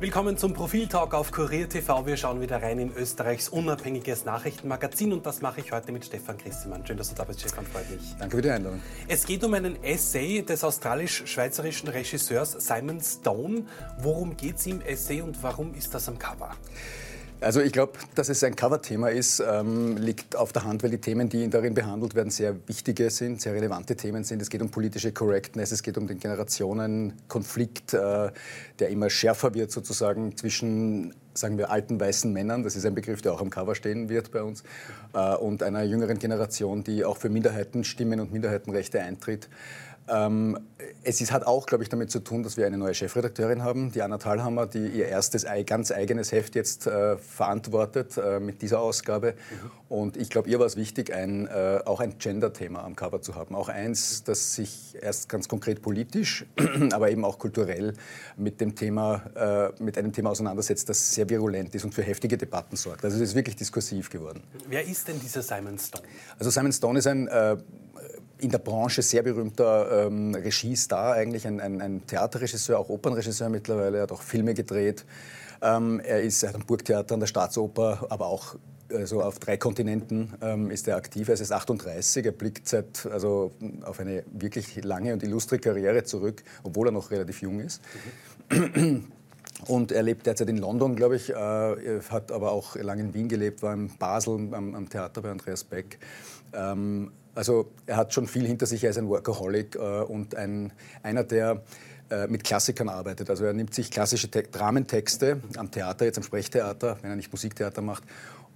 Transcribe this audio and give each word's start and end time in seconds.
Willkommen 0.00 0.36
zum 0.36 0.54
Profiltalk 0.54 1.12
auf 1.12 1.32
Kurier 1.32 1.68
TV. 1.68 2.06
Wir 2.06 2.16
schauen 2.16 2.40
wieder 2.40 2.62
rein 2.62 2.78
in 2.78 2.94
Österreichs 2.94 3.48
unabhängiges 3.48 4.24
Nachrichtenmagazin 4.24 5.12
und 5.12 5.26
das 5.26 5.42
mache 5.42 5.60
ich 5.60 5.72
heute 5.72 5.90
mit 5.90 6.04
Stefan 6.04 6.38
Christemann. 6.38 6.86
Schön, 6.86 6.96
dass 6.96 7.08
du 7.08 7.16
da 7.16 7.24
bist, 7.24 7.40
Stefan, 7.40 7.66
freut 7.66 7.90
mich. 7.90 8.14
Danke 8.16 8.36
für 8.36 8.42
die 8.42 8.50
Einladung. 8.50 8.80
Es 9.08 9.26
geht 9.26 9.42
um 9.42 9.54
einen 9.54 9.82
Essay 9.82 10.42
des 10.42 10.62
australisch-schweizerischen 10.62 11.88
Regisseurs 11.88 12.52
Simon 12.52 13.00
Stone. 13.00 13.64
Worum 13.98 14.36
geht 14.36 14.58
es 14.58 14.66
im 14.68 14.82
Essay 14.82 15.20
und 15.20 15.42
warum 15.42 15.74
ist 15.74 15.92
das 15.92 16.08
am 16.08 16.16
Cover? 16.16 16.54
Also 17.40 17.60
ich 17.60 17.70
glaube, 17.72 17.92
dass 18.16 18.28
es 18.28 18.42
ein 18.42 18.56
Coverthema 18.56 19.10
ist, 19.10 19.40
ähm, 19.40 19.96
liegt 19.96 20.34
auf 20.34 20.52
der 20.52 20.64
Hand, 20.64 20.82
weil 20.82 20.90
die 20.90 20.98
Themen, 20.98 21.28
die 21.28 21.48
darin 21.48 21.72
behandelt 21.72 22.16
werden, 22.16 22.30
sehr 22.30 22.56
wichtige 22.66 23.10
sind, 23.10 23.40
sehr 23.40 23.54
relevante 23.54 23.94
Themen 23.94 24.24
sind. 24.24 24.42
Es 24.42 24.50
geht 24.50 24.60
um 24.60 24.70
politische 24.70 25.12
Correctness, 25.12 25.70
es 25.70 25.84
geht 25.84 25.96
um 25.98 26.08
den 26.08 26.18
Generationenkonflikt, 26.18 27.94
äh, 27.94 28.32
der 28.80 28.88
immer 28.88 29.08
schärfer 29.08 29.54
wird 29.54 29.70
sozusagen 29.70 30.36
zwischen 30.36 31.14
sagen 31.38 31.56
wir, 31.56 31.70
alten 31.70 32.00
weißen 32.00 32.32
Männern, 32.32 32.64
das 32.64 32.74
ist 32.74 32.84
ein 32.84 32.96
Begriff, 32.96 33.22
der 33.22 33.32
auch 33.32 33.40
am 33.40 33.50
Cover 33.50 33.76
stehen 33.76 34.08
wird 34.08 34.32
bei 34.32 34.42
uns, 34.42 34.64
äh, 35.14 35.36
und 35.36 35.62
einer 35.62 35.84
jüngeren 35.84 36.18
Generation, 36.18 36.82
die 36.82 37.04
auch 37.04 37.16
für 37.16 37.28
Minderheitenstimmen 37.28 38.18
und 38.18 38.32
Minderheitenrechte 38.32 39.00
eintritt. 39.00 39.48
Ähm, 40.08 40.58
es 41.02 41.20
ist, 41.20 41.32
hat 41.32 41.46
auch, 41.46 41.66
glaube 41.66 41.82
ich, 41.82 41.88
damit 41.88 42.10
zu 42.10 42.20
tun, 42.20 42.42
dass 42.42 42.56
wir 42.56 42.66
eine 42.66 42.78
neue 42.78 42.94
Chefredakteurin 42.94 43.62
haben, 43.62 43.92
die 43.92 44.02
Anna 44.02 44.18
Thalhammer, 44.18 44.66
die 44.66 44.86
ihr 44.86 45.06
erstes 45.08 45.46
ganz 45.66 45.90
eigenes 45.90 46.32
Heft 46.32 46.54
jetzt 46.54 46.86
äh, 46.86 47.16
verantwortet 47.16 48.16
äh, 48.16 48.40
mit 48.40 48.62
dieser 48.62 48.80
Ausgabe. 48.80 49.32
Mhm. 49.32 49.70
Und 49.88 50.16
ich 50.16 50.28
glaube, 50.28 50.50
ihr 50.50 50.58
war 50.58 50.66
es 50.66 50.76
wichtig, 50.76 51.14
ein, 51.14 51.46
äh, 51.46 51.80
auch 51.84 52.00
ein 52.00 52.18
Gender-Thema 52.18 52.84
am 52.84 52.94
Cover 52.94 53.22
zu 53.22 53.34
haben. 53.34 53.54
Auch 53.54 53.68
eins, 53.68 54.22
das 54.22 54.54
sich 54.54 54.96
erst 55.00 55.28
ganz 55.28 55.48
konkret 55.48 55.82
politisch, 55.82 56.44
aber 56.92 57.10
eben 57.10 57.24
auch 57.24 57.38
kulturell 57.38 57.94
mit 58.36 58.60
dem 58.60 58.74
Thema, 58.74 59.72
äh, 59.78 59.82
mit 59.82 59.96
einem 59.96 60.12
Thema 60.12 60.30
auseinandersetzt, 60.30 60.88
das 60.88 61.14
sehr 61.14 61.28
virulent 61.28 61.74
ist 61.74 61.84
und 61.84 61.94
für 61.94 62.02
heftige 62.02 62.36
Debatten 62.36 62.76
sorgt. 62.76 63.04
Also 63.04 63.16
es 63.16 63.22
ist 63.22 63.34
wirklich 63.34 63.56
diskursiv 63.56 64.10
geworden. 64.10 64.42
Wer 64.68 64.86
ist 64.86 65.08
denn 65.08 65.18
dieser 65.20 65.42
Simon 65.42 65.78
Stone? 65.78 66.04
Also 66.38 66.50
Simon 66.50 66.72
Stone 66.72 66.98
ist 66.98 67.06
ein 67.06 67.26
äh, 67.28 67.56
in 68.38 68.50
der 68.50 68.58
Branche 68.58 69.02
sehr 69.02 69.22
berühmter 69.22 70.06
ähm, 70.06 70.34
Regiestar, 70.34 71.14
eigentlich 71.14 71.46
ein, 71.46 71.60
ein, 71.60 71.80
ein, 71.80 72.06
Theaterregisseur, 72.06 72.78
auch 72.78 72.88
Opernregisseur 72.88 73.48
mittlerweile. 73.48 73.98
Er 73.98 74.02
hat 74.04 74.12
auch 74.12 74.22
Filme 74.22 74.54
gedreht. 74.54 75.04
Ähm, 75.60 76.00
er 76.00 76.22
ist 76.22 76.42
er 76.42 76.50
hat 76.50 76.56
am 76.56 76.66
Burgtheater, 76.66 77.14
an 77.14 77.20
der 77.20 77.26
Staatsoper, 77.26 78.06
aber 78.10 78.26
auch 78.26 78.56
also 78.92 79.22
auf 79.22 79.38
drei 79.38 79.56
Kontinenten 79.56 80.32
ähm, 80.40 80.70
ist 80.70 80.88
er 80.88 80.96
aktiv. 80.96 81.28
Er 81.28 81.34
ist 81.34 81.52
38, 81.52 82.24
er 82.24 82.32
blickt 82.32 82.68
seit, 82.68 83.06
also 83.06 83.52
auf 83.82 84.00
eine 84.00 84.24
wirklich 84.32 84.82
lange 84.82 85.12
und 85.12 85.22
illustre 85.22 85.58
Karriere 85.58 86.04
zurück, 86.04 86.42
obwohl 86.62 86.88
er 86.88 86.92
noch 86.92 87.10
relativ 87.10 87.42
jung 87.42 87.60
ist. 87.60 87.82
Mhm. 88.50 89.08
Und 89.66 89.90
er 89.90 90.04
lebt 90.04 90.24
derzeit 90.24 90.48
in 90.48 90.58
London, 90.58 90.94
glaube 90.94 91.16
ich, 91.16 91.30
äh, 91.30 92.00
hat 92.10 92.30
aber 92.30 92.52
auch 92.52 92.76
lange 92.76 93.02
in 93.02 93.14
Wien 93.14 93.28
gelebt, 93.28 93.60
war 93.60 93.74
in 93.74 93.90
Basel 93.98 94.34
am, 94.52 94.74
am 94.74 94.88
Theater 94.88 95.20
bei 95.20 95.32
Andreas 95.32 95.64
Beck. 95.64 95.98
Ähm, 96.52 97.10
also 97.38 97.70
er 97.86 97.96
hat 97.96 98.12
schon 98.12 98.26
viel 98.26 98.44
hinter 98.44 98.66
sich, 98.66 98.82
er 98.82 98.90
ist 98.90 98.98
ein 98.98 99.08
Workaholic 99.08 99.76
äh, 99.76 99.78
und 99.78 100.34
ein, 100.34 100.72
einer, 101.04 101.22
der 101.22 101.62
äh, 102.10 102.26
mit 102.26 102.42
Klassikern 102.42 102.88
arbeitet. 102.88 103.30
Also 103.30 103.44
er 103.44 103.52
nimmt 103.52 103.72
sich 103.72 103.92
klassische 103.92 104.28
Te 104.28 104.42
Dramentexte 104.42 105.40
am 105.56 105.70
Theater, 105.70 106.04
jetzt 106.04 106.18
am 106.18 106.24
Sprechtheater, 106.24 106.98
wenn 107.00 107.10
er 107.10 107.16
nicht 107.16 107.30
Musiktheater 107.30 107.80
macht, 107.80 108.02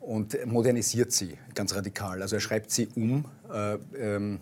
und 0.01 0.37
modernisiert 0.47 1.13
sie 1.13 1.39
ganz 1.55 1.77
radikal. 1.77 2.23
Also 2.23 2.35
er 2.35 2.41
schreibt 2.41 2.73
sie 2.73 2.89
um. 2.97 3.25
Äh, 3.53 3.77
ähm, 3.97 4.41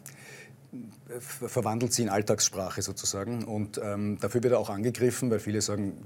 verwandelt 1.19 1.93
sie 1.93 2.03
in 2.03 2.09
Alltagssprache 2.09 2.83
sozusagen. 2.83 3.45
Und 3.45 3.81
ähm, 3.83 4.19
dafür 4.21 4.43
wird 4.43 4.53
er 4.53 4.61
auch 4.61 4.71
angegriffen, 4.71 5.31
weil 5.31 5.41
viele 5.41 5.61
sagen, 5.61 5.97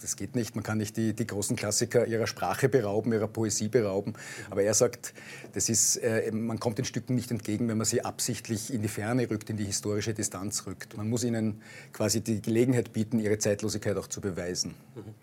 das 0.00 0.16
geht 0.16 0.36
nicht, 0.36 0.54
man 0.54 0.62
kann 0.62 0.78
nicht 0.78 0.96
die, 0.96 1.12
die 1.12 1.26
großen 1.26 1.56
Klassiker 1.56 2.06
ihrer 2.06 2.26
Sprache 2.26 2.68
berauben, 2.68 3.12
ihrer 3.12 3.26
Poesie 3.26 3.68
berauben. 3.68 4.14
Aber 4.50 4.62
er 4.62 4.74
sagt, 4.74 5.14
das 5.54 5.68
ist, 5.68 5.96
äh, 5.96 6.30
man 6.32 6.60
kommt 6.60 6.78
den 6.78 6.84
Stücken 6.84 7.14
nicht 7.14 7.30
entgegen, 7.30 7.68
wenn 7.68 7.78
man 7.78 7.86
sie 7.86 8.04
absichtlich 8.04 8.72
in 8.72 8.82
die 8.82 8.88
Ferne 8.88 9.28
rückt, 9.28 9.50
in 9.50 9.56
die 9.56 9.64
historische 9.64 10.14
Distanz 10.14 10.66
rückt. 10.66 10.96
Man 10.96 11.08
muss 11.08 11.24
ihnen 11.24 11.60
quasi 11.92 12.20
die 12.20 12.40
Gelegenheit 12.40 12.92
bieten, 12.92 13.18
ihre 13.18 13.38
Zeitlosigkeit 13.38 13.96
auch 13.96 14.06
zu 14.06 14.20
beweisen. 14.20 14.74
Mhm. 14.94 15.14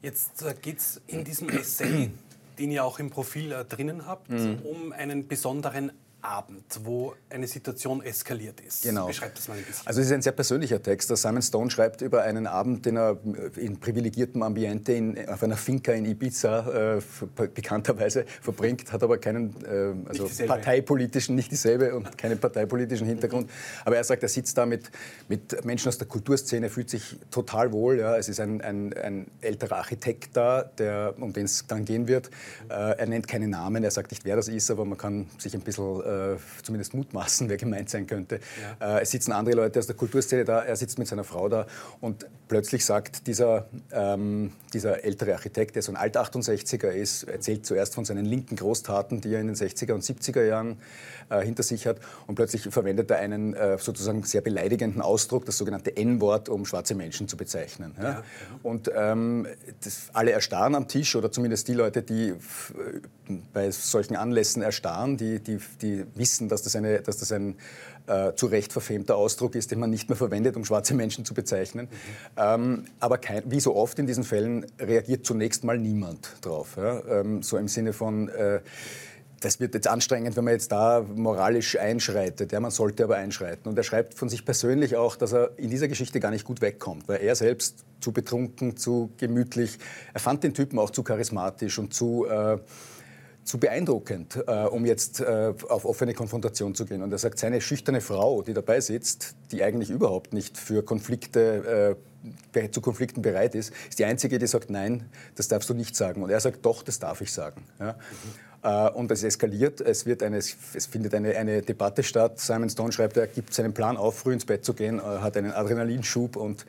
Jetzt 0.00 0.42
äh, 0.42 0.54
geht 0.60 0.78
es 0.78 1.00
in 1.08 1.24
diesem 1.24 1.48
Essay, 1.48 2.10
den 2.58 2.70
ihr 2.70 2.84
auch 2.84 3.00
im 3.00 3.10
Profil 3.10 3.50
äh, 3.50 3.64
drinnen 3.64 4.06
habt, 4.06 4.30
mhm. 4.30 4.60
um 4.62 4.92
einen 4.92 5.26
besonderen 5.26 5.90
Abend, 6.20 6.80
wo 6.82 7.14
eine 7.30 7.46
Situation 7.46 8.02
eskaliert 8.02 8.60
ist. 8.60 8.82
Genau. 8.82 9.06
Beschreibt 9.06 9.38
das 9.38 9.46
mal 9.46 9.56
ein 9.56 9.62
bisschen. 9.62 9.86
Also 9.86 10.00
es 10.00 10.08
ist 10.08 10.12
ein 10.12 10.22
sehr 10.22 10.32
persönlicher 10.32 10.82
Text. 10.82 11.16
Simon 11.16 11.42
Stone 11.42 11.70
schreibt 11.70 12.02
über 12.02 12.22
einen 12.22 12.48
Abend, 12.48 12.86
den 12.86 12.96
er 12.96 13.18
in 13.56 13.78
privilegiertem 13.78 14.42
Ambiente 14.42 14.94
in, 14.94 15.28
auf 15.28 15.42
einer 15.44 15.56
Finca 15.56 15.92
in 15.92 16.04
Ibiza 16.06 16.96
äh, 16.96 17.46
bekannterweise 17.54 18.24
verbringt, 18.42 18.90
hat 18.92 19.02
aber 19.02 19.18
keinen 19.18 19.54
äh, 19.64 20.08
also 20.08 20.24
nicht 20.24 20.46
parteipolitischen, 20.46 21.36
nicht 21.36 21.52
dieselbe 21.52 21.94
und 21.94 22.18
keinen 22.18 22.38
parteipolitischen 22.38 23.06
Hintergrund. 23.06 23.48
Aber 23.84 23.96
er 23.96 24.02
sagt, 24.04 24.24
er 24.24 24.28
sitzt 24.28 24.58
da 24.58 24.66
mit, 24.66 24.90
mit 25.28 25.64
Menschen 25.64 25.88
aus 25.88 25.98
der 25.98 26.08
Kulturszene, 26.08 26.68
fühlt 26.68 26.90
sich 26.90 27.16
total 27.30 27.70
wohl. 27.70 28.00
Ja. 28.00 28.16
Es 28.16 28.28
ist 28.28 28.40
ein, 28.40 28.60
ein, 28.60 28.92
ein 28.94 29.26
älterer 29.40 29.76
Architekt 29.76 30.36
da, 30.36 30.64
der, 30.64 31.14
um 31.20 31.32
den 31.32 31.44
es 31.44 31.64
dann 31.68 31.84
gehen 31.84 32.08
wird. 32.08 32.28
Äh, 32.68 32.98
er 32.98 33.06
nennt 33.06 33.28
keine 33.28 33.46
Namen, 33.46 33.84
er 33.84 33.92
sagt 33.92 34.10
nicht, 34.10 34.24
wer 34.24 34.34
das 34.34 34.48
ist, 34.48 34.68
aber 34.70 34.84
man 34.84 34.98
kann 34.98 35.26
sich 35.38 35.54
ein 35.54 35.60
bisschen 35.60 36.07
äh, 36.08 36.36
zumindest 36.62 36.94
mutmaßen, 36.94 37.48
wer 37.48 37.56
gemeint 37.56 37.90
sein 37.90 38.06
könnte. 38.06 38.40
Ja. 38.80 38.98
Äh, 38.98 39.02
es 39.02 39.10
sitzen 39.10 39.32
andere 39.32 39.56
Leute 39.56 39.78
aus 39.78 39.86
der 39.86 39.96
Kulturszene 39.96 40.44
da, 40.44 40.62
er 40.62 40.76
sitzt 40.76 40.98
mit 40.98 41.08
seiner 41.08 41.24
Frau 41.24 41.48
da 41.48 41.66
und 42.00 42.26
plötzlich 42.48 42.84
sagt 42.84 43.26
dieser, 43.26 43.68
ähm, 43.92 44.52
dieser 44.72 45.04
ältere 45.04 45.34
Architekt, 45.34 45.76
der 45.76 45.82
so 45.82 45.92
ein 45.92 45.96
Alt-68er 45.96 46.88
ist, 46.88 47.24
erzählt 47.24 47.66
zuerst 47.66 47.94
von 47.94 48.04
seinen 48.04 48.24
linken 48.24 48.56
Großtaten, 48.56 49.20
die 49.20 49.34
er 49.34 49.40
in 49.40 49.48
den 49.48 49.56
60er 49.56 49.92
und 49.92 50.02
70er 50.02 50.44
Jahren 50.44 50.78
äh, 51.28 51.42
hinter 51.42 51.62
sich 51.62 51.86
hat 51.86 51.98
und 52.26 52.34
plötzlich 52.34 52.62
verwendet 52.62 53.10
er 53.10 53.18
einen 53.18 53.54
äh, 53.54 53.78
sozusagen 53.78 54.22
sehr 54.22 54.40
beleidigenden 54.40 55.02
Ausdruck, 55.02 55.44
das 55.44 55.58
sogenannte 55.58 55.96
N-Wort, 55.96 56.48
um 56.48 56.64
schwarze 56.64 56.94
Menschen 56.94 57.28
zu 57.28 57.36
bezeichnen. 57.36 57.94
Ja? 57.98 58.04
Ja. 58.04 58.22
Und 58.62 58.90
ähm, 58.94 59.46
das, 59.84 60.08
alle 60.12 60.32
erstarren 60.32 60.74
am 60.74 60.88
Tisch 60.88 61.16
oder 61.16 61.30
zumindest 61.30 61.68
die 61.68 61.74
Leute, 61.74 62.02
die 62.02 62.34
bei 63.52 63.70
solchen 63.70 64.16
Anlässen 64.16 64.62
erstarren, 64.62 65.16
die, 65.16 65.40
die, 65.40 65.58
die 65.82 65.97
wissen, 66.14 66.48
dass 66.48 66.62
das, 66.62 66.76
eine, 66.76 67.00
dass 67.00 67.18
das 67.18 67.32
ein 67.32 67.56
äh, 68.06 68.32
zu 68.34 68.46
Recht 68.46 68.72
verfemter 68.72 69.16
Ausdruck 69.16 69.54
ist, 69.54 69.70
den 69.70 69.78
man 69.78 69.90
nicht 69.90 70.08
mehr 70.08 70.16
verwendet, 70.16 70.56
um 70.56 70.64
schwarze 70.64 70.94
Menschen 70.94 71.24
zu 71.24 71.34
bezeichnen. 71.34 71.86
Mhm. 71.86 72.32
Ähm, 72.36 72.84
aber 73.00 73.18
kein, 73.18 73.50
wie 73.50 73.60
so 73.60 73.76
oft 73.76 73.98
in 73.98 74.06
diesen 74.06 74.24
Fällen 74.24 74.66
reagiert 74.78 75.26
zunächst 75.26 75.64
mal 75.64 75.78
niemand 75.78 76.36
drauf. 76.40 76.76
Ja? 76.76 77.02
Ähm, 77.08 77.42
so 77.42 77.56
im 77.56 77.68
Sinne 77.68 77.92
von, 77.92 78.28
äh, 78.28 78.60
das 79.40 79.60
wird 79.60 79.74
jetzt 79.74 79.86
anstrengend, 79.86 80.36
wenn 80.36 80.44
man 80.44 80.54
jetzt 80.54 80.72
da 80.72 81.04
moralisch 81.14 81.78
einschreitet. 81.78 82.50
Ja, 82.52 82.60
man 82.60 82.70
sollte 82.70 83.04
aber 83.04 83.16
einschreiten. 83.16 83.68
Und 83.68 83.76
er 83.76 83.84
schreibt 83.84 84.14
von 84.14 84.28
sich 84.28 84.44
persönlich 84.44 84.96
auch, 84.96 85.16
dass 85.16 85.32
er 85.32 85.52
in 85.58 85.70
dieser 85.70 85.88
Geschichte 85.88 86.18
gar 86.18 86.30
nicht 86.30 86.44
gut 86.44 86.60
wegkommt, 86.60 87.08
weil 87.08 87.20
er 87.20 87.36
selbst 87.36 87.84
zu 88.00 88.12
betrunken, 88.12 88.76
zu 88.76 89.10
gemütlich, 89.16 89.78
er 90.12 90.20
fand 90.20 90.42
den 90.42 90.54
Typen 90.54 90.78
auch 90.78 90.90
zu 90.90 91.02
charismatisch 91.02 91.78
und 91.78 91.94
zu... 91.94 92.26
Äh, 92.26 92.58
zu 93.48 93.58
beeindruckend, 93.58 94.44
äh, 94.46 94.64
um 94.64 94.84
jetzt 94.84 95.20
äh, 95.20 95.54
auf 95.68 95.86
offene 95.86 96.12
Konfrontation 96.12 96.74
zu 96.74 96.84
gehen. 96.84 97.02
Und 97.02 97.10
er 97.10 97.18
sagt, 97.18 97.38
seine 97.38 97.62
schüchterne 97.62 98.02
Frau, 98.02 98.42
die 98.42 98.52
dabei 98.52 98.80
sitzt, 98.80 99.36
die 99.52 99.64
eigentlich 99.64 99.88
überhaupt 99.88 100.34
nicht 100.34 100.58
für 100.58 100.84
Konflikte, 100.84 101.96
äh, 102.52 102.70
zu 102.70 102.82
Konflikten 102.82 103.22
bereit 103.22 103.54
ist, 103.54 103.72
ist 103.88 103.98
die 103.98 104.04
einzige, 104.04 104.38
die 104.38 104.46
sagt, 104.46 104.68
nein, 104.68 105.08
das 105.34 105.48
darfst 105.48 105.70
du 105.70 105.74
nicht 105.74 105.96
sagen. 105.96 106.22
Und 106.22 106.30
er 106.30 106.40
sagt, 106.40 106.66
doch, 106.66 106.82
das 106.82 106.98
darf 106.98 107.22
ich 107.22 107.32
sagen. 107.32 107.64
Ja? 107.80 107.92
Mhm. 107.92 108.96
Und 108.96 109.10
es 109.12 109.22
eskaliert, 109.22 109.80
es, 109.80 110.04
wird 110.04 110.20
eine, 110.24 110.38
es 110.38 110.86
findet 110.90 111.14
eine, 111.14 111.36
eine 111.36 111.62
Debatte 111.62 112.02
statt. 112.02 112.40
Simon 112.40 112.68
Stone 112.68 112.90
schreibt, 112.90 113.16
er 113.16 113.28
gibt 113.28 113.54
seinen 113.54 113.72
Plan 113.72 113.96
auf, 113.96 114.18
früh 114.18 114.32
ins 114.32 114.44
Bett 114.44 114.64
zu 114.64 114.74
gehen, 114.74 115.00
hat 115.00 115.36
einen 115.36 115.52
Adrenalinschub 115.52 116.34
und, 116.34 116.66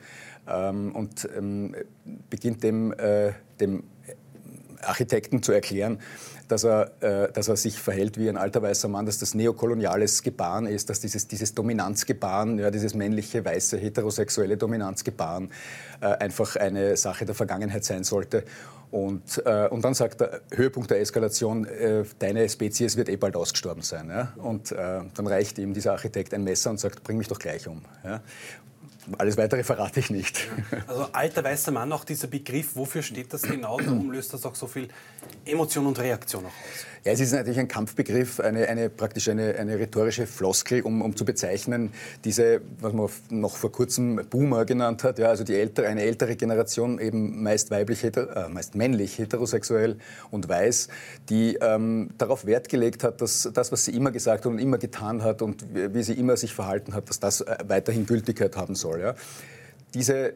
ähm, 0.48 0.94
und 0.94 1.28
ähm, 1.36 1.74
beginnt 2.30 2.62
dem, 2.62 2.92
äh, 2.92 3.32
dem 3.58 3.82
Architekten 4.82 5.42
zu 5.42 5.52
erklären, 5.52 5.98
dass 6.48 6.64
er, 6.64 6.90
äh, 7.00 7.32
dass 7.32 7.48
er 7.48 7.56
sich 7.56 7.78
verhält 7.78 8.18
wie 8.18 8.28
ein 8.28 8.36
alter 8.36 8.62
weißer 8.62 8.88
Mann, 8.88 9.06
dass 9.06 9.18
das 9.18 9.34
neokoloniales 9.34 10.22
Gebaren 10.22 10.66
ist, 10.66 10.90
dass 10.90 11.00
dieses, 11.00 11.28
dieses 11.28 11.54
Dominanzgebaren, 11.54 12.58
ja, 12.58 12.70
dieses 12.70 12.94
männliche, 12.94 13.44
weiße, 13.44 13.78
heterosexuelle 13.78 14.56
Dominanzgebaren 14.56 15.50
äh, 16.00 16.06
einfach 16.06 16.56
eine 16.56 16.96
Sache 16.96 17.24
der 17.24 17.34
Vergangenheit 17.34 17.84
sein 17.84 18.04
sollte. 18.04 18.44
Und, 18.90 19.40
äh, 19.46 19.68
und 19.68 19.84
dann 19.84 19.94
sagt 19.94 20.20
er, 20.20 20.40
Höhepunkt 20.52 20.90
der 20.90 21.00
Eskalation, 21.00 21.64
äh, 21.64 22.04
deine 22.18 22.48
Spezies 22.48 22.96
wird 22.96 23.08
eh 23.08 23.16
bald 23.16 23.36
ausgestorben 23.36 23.82
sein. 23.82 24.08
Ja? 24.08 24.32
Und 24.36 24.72
äh, 24.72 25.00
dann 25.14 25.26
reicht 25.26 25.58
ihm 25.58 25.74
dieser 25.74 25.92
Architekt 25.92 26.34
ein 26.34 26.42
Messer 26.42 26.70
und 26.70 26.80
sagt, 26.80 27.04
bring 27.04 27.16
mich 27.16 27.28
doch 27.28 27.38
gleich 27.38 27.68
um. 27.68 27.82
Ja? 28.02 28.20
Alles 29.18 29.36
Weitere 29.36 29.64
verrate 29.64 30.00
ich 30.00 30.10
nicht. 30.10 30.48
Also 30.86 31.06
alter 31.12 31.42
weißer 31.42 31.72
Mann, 31.72 31.90
auch 31.92 32.04
dieser 32.04 32.28
Begriff, 32.28 32.76
wofür 32.76 33.02
steht 33.02 33.32
das 33.32 33.42
genau? 33.42 33.78
Warum 33.82 34.10
löst 34.10 34.32
das 34.34 34.44
auch 34.44 34.54
so 34.54 34.66
viel 34.66 34.88
Emotion 35.44 35.86
und 35.86 35.98
Reaktion 35.98 36.44
auch 36.44 36.48
aus? 36.48 36.86
Ja, 37.04 37.12
es 37.12 37.20
ist 37.20 37.32
natürlich 37.32 37.58
ein 37.58 37.68
Kampfbegriff, 37.68 38.40
eine, 38.40 38.68
eine 38.68 38.90
praktisch 38.90 39.30
eine, 39.30 39.54
eine 39.54 39.78
rhetorische 39.78 40.26
Floskel, 40.26 40.82
um, 40.82 41.00
um 41.00 41.16
zu 41.16 41.24
bezeichnen, 41.24 41.92
diese, 42.24 42.60
was 42.78 42.92
man 42.92 43.08
noch 43.30 43.56
vor 43.56 43.72
kurzem 43.72 44.20
Boomer 44.28 44.66
genannt 44.66 45.02
hat, 45.02 45.18
ja, 45.18 45.28
also 45.28 45.42
die 45.42 45.54
ältere, 45.54 45.86
eine 45.86 46.02
ältere 46.02 46.36
Generation, 46.36 46.98
eben 46.98 47.42
meist 47.42 47.70
weiblich, 47.70 48.02
heter, 48.02 48.48
äh, 48.48 48.48
meist 48.50 48.74
männlich, 48.74 49.18
heterosexuell 49.18 49.96
und 50.30 50.50
weiß, 50.50 50.88
die 51.30 51.56
ähm, 51.62 52.10
darauf 52.18 52.44
Wert 52.44 52.68
gelegt 52.68 53.02
hat, 53.02 53.22
dass 53.22 53.48
das, 53.54 53.72
was 53.72 53.86
sie 53.86 53.92
immer 53.92 54.10
gesagt 54.10 54.44
hat 54.44 54.52
und 54.52 54.58
immer 54.58 54.76
getan 54.76 55.22
hat 55.22 55.40
und 55.40 55.64
wie 55.72 56.02
sie 56.02 56.12
immer 56.12 56.36
sich 56.36 56.52
verhalten 56.52 56.92
hat, 56.92 57.08
dass 57.08 57.18
das 57.18 57.40
äh, 57.40 57.56
weiterhin 57.66 58.04
Gültigkeit 58.04 58.56
haben 58.56 58.69
soll. 58.74 59.00
Ja. 59.00 59.14
Diese 59.94 60.34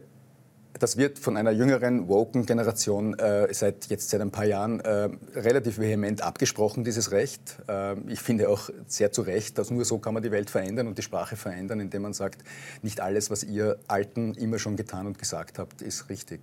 das 0.78 0.96
wird 0.96 1.18
von 1.18 1.36
einer 1.36 1.52
jüngeren, 1.52 2.08
woken 2.08 2.46
Generation 2.46 3.18
äh, 3.18 3.52
seit 3.52 3.86
jetzt 3.86 4.10
seit 4.10 4.20
ein 4.20 4.30
paar 4.30 4.44
Jahren 4.44 4.80
äh, 4.80 5.08
relativ 5.34 5.78
vehement 5.78 6.22
abgesprochen, 6.22 6.84
dieses 6.84 7.12
Recht. 7.12 7.56
Äh, 7.68 7.94
ich 8.08 8.20
finde 8.20 8.48
auch 8.48 8.70
sehr 8.86 9.12
zu 9.12 9.22
Recht, 9.22 9.58
dass 9.58 9.70
nur 9.70 9.84
so 9.84 9.98
kann 9.98 10.14
man 10.14 10.22
die 10.22 10.30
Welt 10.30 10.50
verändern 10.50 10.88
und 10.88 10.98
die 10.98 11.02
Sprache 11.02 11.36
verändern, 11.36 11.80
indem 11.80 12.02
man 12.02 12.12
sagt, 12.12 12.42
nicht 12.82 13.00
alles, 13.00 13.30
was 13.30 13.44
ihr 13.44 13.78
Alten 13.86 14.34
immer 14.34 14.58
schon 14.58 14.76
getan 14.76 15.06
und 15.06 15.18
gesagt 15.18 15.58
habt, 15.58 15.80
ist 15.80 16.08
richtig. 16.08 16.40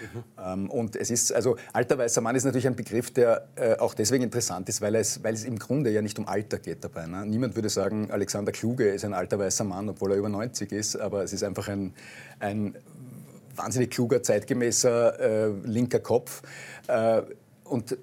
Mhm. 0.00 0.24
Ähm, 0.42 0.70
und 0.70 0.96
es 0.96 1.10
ist, 1.10 1.32
also 1.32 1.56
alter 1.72 1.98
weißer 1.98 2.20
Mann 2.20 2.36
ist 2.36 2.44
natürlich 2.44 2.66
ein 2.66 2.76
Begriff, 2.76 3.10
der 3.10 3.48
äh, 3.56 3.76
auch 3.76 3.94
deswegen 3.94 4.24
interessant 4.24 4.68
ist, 4.68 4.80
weil 4.80 4.94
es, 4.94 5.22
weil 5.22 5.34
es 5.34 5.44
im 5.44 5.58
Grunde 5.58 5.90
ja 5.90 6.02
nicht 6.02 6.18
um 6.18 6.26
Alter 6.26 6.58
geht 6.58 6.84
dabei. 6.84 7.06
Ne? 7.06 7.26
Niemand 7.26 7.56
würde 7.56 7.68
sagen, 7.68 8.10
Alexander 8.10 8.52
Kluge 8.52 8.88
ist 8.88 9.04
ein 9.04 9.14
alter 9.14 9.38
weißer 9.38 9.64
Mann, 9.64 9.88
obwohl 9.88 10.12
er 10.12 10.18
über 10.18 10.28
90 10.28 10.72
ist, 10.72 10.96
aber 10.96 11.24
es 11.24 11.32
ist 11.32 11.42
einfach 11.42 11.68
ein, 11.68 11.94
ein 12.40 12.76
wahnsinnig 13.56 13.90
kluger, 13.90 14.22
zeitgemäßer 14.22 15.20
äh, 15.20 15.52
linker 15.64 16.00
Kopf. 16.00 16.42
Äh, 16.86 17.22
und 17.64 17.96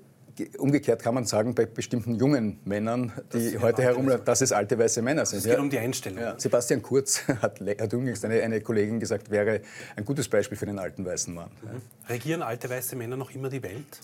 umgekehrt 0.57 1.01
kann 1.01 1.13
man 1.13 1.25
sagen, 1.25 1.53
bei 1.53 1.65
bestimmten 1.65 2.15
jungen 2.15 2.59
Männern, 2.65 3.11
die 3.33 3.59
heute 3.59 3.83
herumlaufen, 3.83 4.25
dass 4.25 4.41
es 4.41 4.51
alte 4.51 4.77
weiße 4.77 5.01
Männer 5.01 5.25
sind. 5.25 5.39
Es 5.39 5.45
geht 5.45 5.53
ja. 5.53 5.59
um 5.59 5.69
die 5.69 5.77
Einstellung. 5.77 6.19
Ja. 6.19 6.39
Sebastian 6.39 6.81
Kurz 6.81 7.27
hat, 7.41 7.59
hat 7.59 7.94
übrigens 7.94 8.23
eine, 8.25 8.41
eine, 8.41 8.61
Kollegin 8.61 9.00
gesagt, 9.00 9.29
wäre 9.29 9.61
ein 9.95 10.05
gutes 10.05 10.27
Beispiel 10.27 10.57
für 10.57 10.65
den 10.65 10.79
alten 10.79 11.05
weißen 11.05 11.33
Mann. 11.33 11.51
Mhm. 11.61 12.09
Regieren 12.09 12.41
alte 12.41 12.69
weiße 12.69 12.95
Männer 12.95 13.17
noch 13.17 13.31
immer 13.31 13.49
die 13.49 13.61
Welt? 13.63 13.99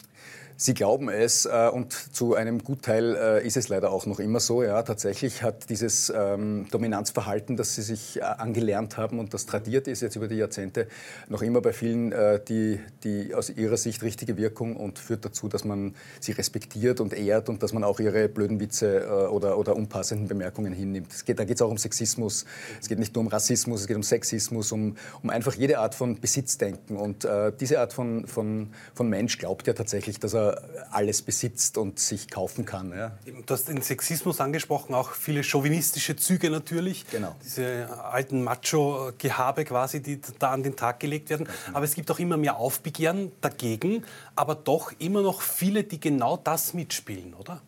Sie 0.62 0.74
glauben 0.74 1.08
es 1.08 1.46
äh, 1.46 1.70
und 1.72 1.94
zu 1.94 2.36
einem 2.36 2.62
Gutteil 2.62 3.16
äh, 3.16 3.48
ist 3.48 3.56
es 3.56 3.70
leider 3.70 3.94
auch 3.94 4.06
noch 4.06 4.20
immer 4.20 4.42
so. 4.42 4.62
Ja, 4.62 4.84
tatsächlich 4.84 5.42
hat 5.42 5.70
dieses 5.70 6.12
ähm, 6.14 6.68
Dominanzverhalten, 6.70 7.56
das 7.56 7.76
Sie 7.76 7.82
sich 7.82 8.18
äh, 8.18 8.24
angelernt 8.24 8.98
haben 8.98 9.20
und 9.20 9.34
das 9.34 9.46
tradiert 9.46 9.88
ist 9.88 10.02
jetzt 10.02 10.18
über 10.18 10.28
die 10.28 10.36
Jahrzehnte, 10.36 10.90
noch 11.30 11.44
immer 11.44 11.62
bei 11.62 11.72
vielen 11.72 12.12
äh, 12.12 12.42
die, 12.44 12.82
die 13.06 13.34
aus 13.34 13.50
ihrer 13.50 13.78
Sicht 13.78 14.04
richtige 14.04 14.36
Wirkung 14.36 14.76
und 14.76 15.00
führt 15.00 15.24
dazu, 15.24 15.48
dass 15.48 15.64
man 15.64 15.96
sie 16.20 16.34
respektiert 16.34 17.00
und 17.00 17.14
ehrt 17.14 17.48
und 17.48 17.64
dass 17.64 17.72
man 17.72 17.86
auch 17.86 18.02
ihre 18.02 18.28
blöden 18.28 18.60
Witze 18.60 19.06
äh, 19.06 19.28
oder, 19.28 19.58
oder 19.58 19.78
unpassenden 19.78 20.28
Bemerkungen 20.28 20.74
hinnimmt. 20.74 21.14
Es 21.14 21.24
geht, 21.24 21.40
da 21.40 21.46
geht 21.46 21.56
es 21.56 21.62
auch 21.62 21.72
um 21.72 21.78
Sexismus. 21.78 22.44
Es 22.82 22.90
geht 22.90 23.00
nicht 23.00 23.16
nur 23.16 23.22
um 23.22 23.30
Rassismus, 23.30 23.80
es 23.80 23.88
geht 23.88 23.96
um 23.96 24.04
Sexismus, 24.04 24.74
um, 24.74 24.98
um 25.24 25.30
einfach 25.30 25.54
jede 25.54 25.80
Art 25.80 25.96
von 25.96 26.20
Besitzdenken. 26.20 26.98
Und 26.98 27.24
äh, 27.24 27.54
diese 27.58 27.80
Art 27.80 27.94
von, 27.94 28.28
von, 28.28 28.74
von 28.94 29.08
Mensch 29.08 29.38
glaubt 29.38 29.66
ja 29.66 29.72
tatsächlich, 29.72 30.20
dass 30.20 30.34
er 30.34 30.49
alles 30.92 31.22
besitzt 31.22 31.78
und 31.78 32.00
sich 32.00 32.30
kaufen 32.30 32.66
kann. 32.66 32.92
Ja. 32.92 33.18
Du 33.46 33.54
hast 33.54 33.68
den 33.68 33.82
Sexismus 33.82 34.40
angesprochen, 34.42 34.94
auch 34.94 35.12
viele 35.12 35.44
chauvinistische 35.44 36.16
Züge 36.16 36.50
natürlich. 36.50 37.06
Genau. 37.10 37.36
Diese 37.44 37.88
alten 38.12 38.44
Macho-Gehabe 38.44 39.66
quasi, 39.66 40.02
die 40.02 40.20
da 40.40 40.52
an 40.52 40.64
den 40.64 40.76
Tag 40.76 41.00
gelegt 41.00 41.30
werden. 41.30 41.48
Mhm. 41.68 41.76
Aber 41.76 41.86
es 41.86 41.96
gibt 41.96 42.10
auch 42.12 42.20
immer 42.20 42.38
mehr 42.38 42.58
Aufbegehren 42.58 43.32
dagegen, 43.42 44.04
aber 44.36 44.56
doch 44.56 44.94
immer 45.00 45.22
noch 45.22 45.42
viele, 45.42 45.84
die 45.84 46.00
genau 46.00 46.38
das 46.38 46.74
mitspielen, 46.74 47.34
oder? 47.34 47.62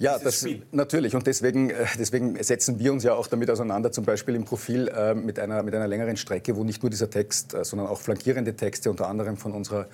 Ja, 0.00 0.18
das, 0.18 0.46
natürlich. 0.72 1.14
Und 1.14 1.26
deswegen, 1.26 1.68
äh, 1.68 1.84
deswegen 1.98 2.42
setzen 2.42 2.78
wir 2.78 2.90
uns 2.90 3.04
ja 3.04 3.12
auch 3.12 3.26
damit 3.26 3.50
auseinander, 3.50 3.92
zum 3.92 4.06
Beispiel 4.06 4.34
im 4.34 4.46
Profil 4.46 4.88
äh, 4.88 5.14
mit, 5.14 5.38
einer, 5.38 5.62
mit 5.62 5.74
einer 5.74 5.86
längeren 5.86 6.16
Strecke, 6.16 6.56
wo 6.56 6.64
nicht 6.64 6.82
nur 6.82 6.88
dieser 6.88 7.10
Text, 7.10 7.52
äh, 7.52 7.64
sondern 7.66 7.86
auch 7.86 8.00
flankierende 8.00 8.56
Texte, 8.56 8.90
unter 8.90 9.08
anderem 9.08 9.36
von 9.36 9.52
unserer 9.52 9.88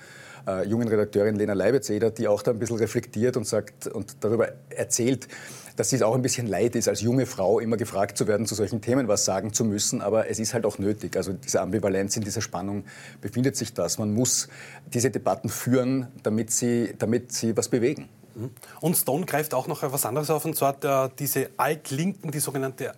äh, 0.47 0.65
jungen 0.65 0.87
Redakteurin 0.87 1.35
Lena 1.35 1.51
Leibezeder, 1.51 2.09
die 2.09 2.29
auch 2.29 2.41
da 2.41 2.51
ein 2.51 2.59
bisschen 2.59 2.77
reflektiert 2.77 3.35
und 3.35 3.45
sagt 3.45 3.87
und 3.87 4.15
darüber 4.21 4.47
erzählt, 4.69 5.27
dass 5.75 5.91
es 5.91 6.01
auch 6.01 6.15
ein 6.15 6.21
bisschen 6.21 6.47
leid 6.47 6.77
ist, 6.77 6.87
als 6.87 7.01
junge 7.01 7.25
Frau 7.25 7.59
immer 7.59 7.75
gefragt 7.75 8.17
zu 8.17 8.27
werden, 8.27 8.45
zu 8.45 8.55
solchen 8.55 8.79
Themen 8.79 9.09
was 9.09 9.25
sagen 9.25 9.51
zu 9.51 9.65
müssen. 9.65 10.01
Aber 10.01 10.29
es 10.29 10.39
ist 10.39 10.53
halt 10.53 10.65
auch 10.65 10.79
nötig. 10.79 11.17
Also 11.17 11.33
diese 11.33 11.59
Ambivalenz 11.59 12.15
in 12.15 12.23
dieser 12.23 12.41
Spannung 12.41 12.85
befindet 13.19 13.57
sich 13.57 13.73
das. 13.73 13.97
Man 13.97 14.13
muss 14.13 14.47
diese 14.93 15.11
Debatten 15.11 15.49
führen, 15.49 16.07
damit 16.23 16.51
sie, 16.51 16.95
damit 16.97 17.33
sie 17.33 17.57
was 17.57 17.67
bewegen. 17.67 18.07
Mhm. 18.37 18.51
Und 18.81 18.95
Stone 18.95 19.25
greift 19.25 19.53
auch 19.53 19.67
noch 19.67 19.83
etwas 19.83 20.05
anderes 20.05 20.29
auf, 20.29 20.45
und 20.45 20.55
zwar 20.55 20.73
der, 20.73 21.09
diese 21.09 21.49
Altlinken, 21.57 22.31
die 22.31 22.39
sogenannte 22.39 22.93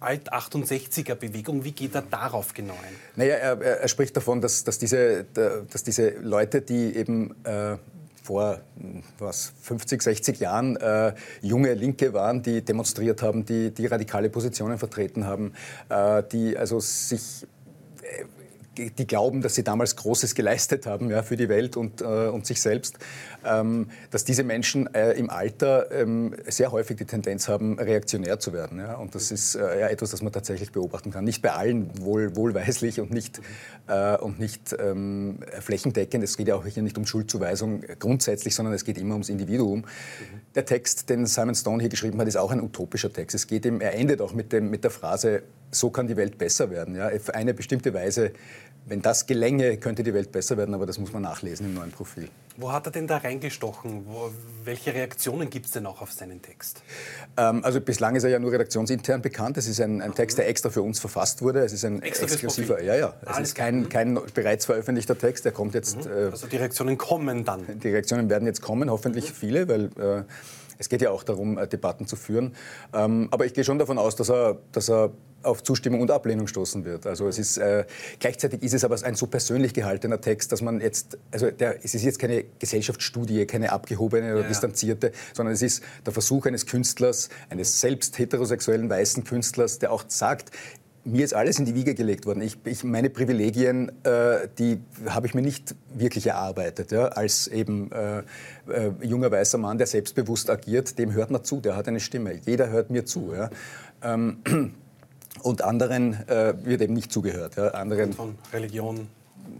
Alt-68er-Bewegung. 0.00 1.64
Wie 1.64 1.72
geht 1.72 1.94
er 1.94 2.02
darauf 2.02 2.54
genau 2.54 2.74
ein? 2.74 2.94
Naja, 3.16 3.34
er, 3.34 3.60
er 3.60 3.88
spricht 3.88 4.16
davon, 4.16 4.40
dass, 4.40 4.64
dass, 4.64 4.78
diese, 4.78 5.24
dass 5.24 5.82
diese 5.82 6.10
Leute, 6.10 6.62
die 6.62 6.94
eben 6.94 7.34
äh, 7.44 7.76
vor 8.22 8.60
was, 9.18 9.52
50, 9.62 10.02
60 10.02 10.40
Jahren 10.40 10.76
äh, 10.76 11.14
junge 11.40 11.74
Linke 11.74 12.12
waren, 12.12 12.42
die 12.42 12.62
demonstriert 12.62 13.22
haben, 13.22 13.44
die, 13.44 13.70
die 13.72 13.86
radikale 13.86 14.28
Positionen 14.28 14.78
vertreten 14.78 15.26
haben, 15.26 15.54
äh, 15.88 16.22
die 16.30 16.56
also 16.56 16.78
sich 16.78 17.46
äh, 18.02 18.24
die 18.78 19.06
glauben, 19.06 19.42
dass 19.42 19.54
sie 19.54 19.64
damals 19.64 19.96
Großes 19.96 20.34
geleistet 20.34 20.86
haben 20.86 21.10
ja, 21.10 21.22
für 21.22 21.36
die 21.36 21.48
Welt 21.48 21.76
und, 21.76 22.00
äh, 22.00 22.04
und 22.04 22.46
sich 22.46 22.60
selbst, 22.60 22.98
ähm, 23.44 23.88
dass 24.10 24.24
diese 24.24 24.44
Menschen 24.44 24.92
äh, 24.94 25.12
im 25.12 25.30
Alter 25.30 25.90
ähm, 25.90 26.34
sehr 26.46 26.72
häufig 26.72 26.96
die 26.96 27.04
Tendenz 27.04 27.48
haben, 27.48 27.78
reaktionär 27.78 28.38
zu 28.38 28.52
werden. 28.52 28.78
Ja. 28.78 28.94
Und 28.94 29.14
das 29.14 29.30
ist 29.30 29.54
äh, 29.54 29.80
ja, 29.80 29.88
etwas, 29.88 30.10
das 30.10 30.22
man 30.22 30.32
tatsächlich 30.32 30.72
beobachten 30.72 31.10
kann. 31.10 31.24
Nicht 31.24 31.42
bei 31.42 31.52
allen 31.52 31.90
wohl, 32.00 32.36
wohlweislich 32.36 33.00
und 33.00 33.10
nicht, 33.10 33.40
äh, 33.86 34.16
und 34.16 34.38
nicht 34.38 34.76
ähm, 34.78 35.38
flächendeckend. 35.60 36.24
Es 36.24 36.36
geht 36.36 36.48
ja 36.48 36.54
auch 36.54 36.66
hier 36.66 36.82
nicht 36.82 36.98
um 36.98 37.06
Schuldzuweisung 37.06 37.82
grundsätzlich, 37.98 38.54
sondern 38.54 38.74
es 38.74 38.84
geht 38.84 38.98
immer 38.98 39.14
ums 39.14 39.28
Individuum. 39.28 39.84
Der 40.54 40.64
Text, 40.64 41.10
den 41.10 41.26
Simon 41.26 41.54
Stone 41.54 41.80
hier 41.80 41.90
geschrieben 41.90 42.20
hat, 42.20 42.28
ist 42.28 42.36
auch 42.36 42.50
ein 42.50 42.60
utopischer 42.60 43.12
Text. 43.12 43.34
Es 43.34 43.46
geht 43.46 43.64
ihm, 43.64 43.80
er 43.80 43.94
endet 43.94 44.20
auch 44.20 44.32
mit, 44.32 44.52
dem, 44.52 44.70
mit 44.70 44.84
der 44.84 44.90
Phrase, 44.90 45.42
so 45.70 45.90
kann 45.90 46.06
die 46.06 46.16
Welt 46.16 46.38
besser 46.38 46.70
werden. 46.70 46.96
Ja. 46.96 47.08
Auf 47.08 47.30
eine 47.30 47.54
bestimmte 47.54 47.92
Weise 47.92 48.32
wenn 48.86 49.02
das 49.02 49.26
gelänge, 49.26 49.76
könnte 49.76 50.02
die 50.02 50.14
Welt 50.14 50.32
besser 50.32 50.56
werden, 50.56 50.74
aber 50.74 50.86
das 50.86 50.98
muss 50.98 51.12
man 51.12 51.22
nachlesen 51.22 51.66
im 51.66 51.74
neuen 51.74 51.90
Profil. 51.90 52.28
Wo 52.56 52.72
hat 52.72 52.86
er 52.86 52.92
denn 52.92 53.06
da 53.06 53.18
reingestochen? 53.18 54.04
Wo, 54.06 54.30
welche 54.64 54.92
Reaktionen 54.92 55.48
gibt 55.48 55.66
es 55.66 55.72
denn 55.72 55.86
auch 55.86 56.02
auf 56.02 56.10
seinen 56.10 56.42
Text? 56.42 56.82
Ähm, 57.36 57.64
also 57.64 57.80
bislang 57.80 58.16
ist 58.16 58.24
er 58.24 58.30
ja 58.30 58.38
nur 58.40 58.50
redaktionsintern 58.50 59.22
bekannt. 59.22 59.58
Es 59.58 59.68
ist 59.68 59.80
ein, 59.80 60.02
ein, 60.02 60.14
Text, 60.14 60.38
der 60.38 60.48
extra 60.48 60.70
für 60.70 60.82
uns 60.82 60.98
verfasst 60.98 61.40
wurde. 61.40 61.60
Es 61.60 61.72
ist 61.72 61.84
ein 61.84 62.02
extra 62.02 62.26
exklusiver, 62.26 62.82
ja, 62.82 62.96
ja. 62.96 63.14
Es 63.22 63.28
Alles 63.28 63.48
ist 63.50 63.54
kein, 63.54 63.88
kein, 63.88 64.18
bereits 64.34 64.66
veröffentlichter 64.66 65.16
Text. 65.16 65.44
Der 65.44 65.52
kommt 65.52 65.74
jetzt. 65.74 66.04
Mhm. 66.04 66.10
Äh, 66.10 66.14
also 66.30 66.48
die 66.48 66.56
Reaktionen 66.56 66.98
kommen 66.98 67.44
dann. 67.44 67.78
Die 67.78 67.90
Reaktionen 67.90 68.28
werden 68.28 68.46
jetzt 68.46 68.60
kommen, 68.60 68.90
hoffentlich 68.90 69.30
mhm. 69.30 69.34
viele, 69.34 69.68
weil 69.68 69.84
äh, 69.84 70.24
es 70.78 70.88
geht 70.88 71.02
ja 71.02 71.10
auch 71.10 71.22
darum, 71.22 71.58
äh, 71.58 71.66
Debatten 71.66 72.06
zu 72.06 72.16
führen. 72.16 72.54
Ähm, 72.94 73.28
aber 73.30 73.46
ich 73.46 73.54
gehe 73.54 73.64
schon 73.64 73.78
davon 73.78 73.98
aus, 73.98 74.16
dass 74.16 74.30
er, 74.30 74.58
dass 74.72 74.88
er 74.88 75.12
auf 75.42 75.62
Zustimmung 75.62 76.00
und 76.00 76.10
Ablehnung 76.10 76.46
stoßen 76.46 76.84
wird. 76.84 77.06
Also 77.06 77.28
es 77.28 77.38
ist, 77.38 77.58
äh, 77.58 77.84
gleichzeitig 78.18 78.62
ist 78.62 78.74
es 78.74 78.84
aber 78.84 78.96
ein 79.02 79.14
so 79.14 79.26
persönlich 79.26 79.72
gehaltener 79.72 80.20
Text, 80.20 80.50
dass 80.50 80.62
man 80.62 80.80
jetzt, 80.80 81.16
also 81.30 81.50
der, 81.50 81.84
es 81.84 81.94
ist 81.94 82.02
jetzt 82.02 82.18
keine 82.18 82.44
Gesellschaftsstudie, 82.58 83.46
keine 83.46 83.70
abgehobene 83.70 84.32
oder 84.32 84.42
ja, 84.42 84.48
distanzierte, 84.48 85.12
sondern 85.34 85.54
es 85.54 85.62
ist 85.62 85.82
der 86.04 86.12
Versuch 86.12 86.46
eines 86.46 86.66
Künstlers, 86.66 87.28
eines 87.50 87.80
selbst 87.80 88.18
heterosexuellen 88.18 88.90
weißen 88.90 89.24
Künstlers, 89.24 89.78
der 89.78 89.92
auch 89.92 90.04
sagt, 90.08 90.50
mir 91.04 91.24
ist 91.24 91.34
alles 91.34 91.58
in 91.58 91.64
die 91.64 91.74
Wiege 91.74 91.94
gelegt 91.94 92.26
worden. 92.26 92.42
Ich, 92.42 92.58
ich 92.64 92.84
meine 92.84 93.10
Privilegien, 93.10 93.90
äh, 94.04 94.48
die 94.58 94.80
habe 95.08 95.26
ich 95.26 95.34
mir 95.34 95.42
nicht 95.42 95.74
wirklich 95.94 96.26
erarbeitet. 96.26 96.92
Ja? 96.92 97.06
Als 97.06 97.46
eben 97.46 97.90
äh, 97.92 98.18
äh, 98.18 98.92
junger 99.02 99.30
weißer 99.30 99.58
Mann, 99.58 99.78
der 99.78 99.86
selbstbewusst 99.86 100.50
agiert, 100.50 100.98
dem 100.98 101.12
hört 101.12 101.30
man 101.30 101.44
zu, 101.44 101.60
der 101.60 101.76
hat 101.76 101.88
eine 101.88 102.00
Stimme. 102.00 102.34
Jeder 102.44 102.68
hört 102.70 102.90
mir 102.90 103.04
zu. 103.04 103.32
Ja? 103.34 103.50
Ähm, 104.02 104.38
und 105.42 105.62
anderen 105.62 106.14
äh, 106.28 106.54
wird 106.62 106.82
eben 106.82 106.94
nicht 106.94 107.12
zugehört. 107.12 107.56
Ja. 107.56 107.68
Anderen 107.68 108.12
von 108.12 108.36
Religion, 108.52 109.08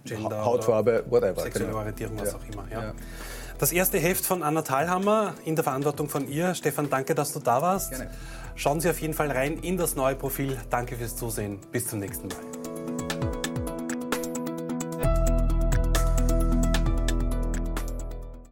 Gender, 0.05 0.45
Hautfarbe, 0.45 1.05
whatever. 1.09 1.43
Sexuelle 1.43 1.69
genau. 1.69 1.79
Orientierung, 1.79 2.19
was 2.19 2.33
ja. 2.33 2.37
auch 2.37 2.53
immer. 2.53 2.65
Ja. 2.71 2.83
ja. 2.83 2.95
Das 3.59 3.73
erste 3.73 3.99
Heft 3.99 4.25
von 4.25 4.45
Anna 4.45 4.63
Thalhammer 4.63 5.35
in 5.45 5.57
der 5.57 5.65
Verantwortung 5.65 6.09
von 6.09 6.29
ihr. 6.29 6.55
Stefan, 6.55 6.89
danke, 6.89 7.17
dass 7.17 7.33
du 7.33 7.41
da 7.41 7.61
warst. 7.61 7.91
Gerne. 7.91 8.11
Schauen 8.55 8.81
Sie 8.81 8.89
auf 8.89 9.01
jeden 9.01 9.15
Fall 9.15 9.33
rein 9.33 9.59
in 9.59 9.77
das 9.77 9.97
neue 9.97 10.15
Profil. 10.15 10.57
Danke 10.71 10.97
fürs 10.97 11.17
Zusehen. 11.17 11.59
Bis 11.73 11.89
zum 11.89 11.99
nächsten 11.99 12.29
Mal. 12.29 12.48